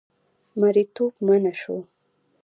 [0.59, 1.75] مریتوب منع شو.